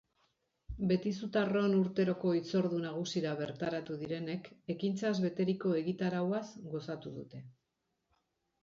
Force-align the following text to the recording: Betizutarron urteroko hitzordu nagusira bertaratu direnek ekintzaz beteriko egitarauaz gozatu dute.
Betizutarron 0.91 1.75
urteroko 1.79 2.31
hitzordu 2.37 2.79
nagusira 2.87 3.35
bertaratu 3.43 3.99
direnek 4.07 4.51
ekintzaz 4.77 5.15
beteriko 5.29 5.79
egitarauaz 5.85 6.45
gozatu 6.75 7.17
dute. 7.21 7.49